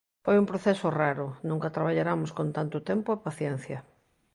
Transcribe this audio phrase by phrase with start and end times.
[0.25, 3.79] Foi un proceso raro: nunca traballaramos con tanto tempo e paciencia.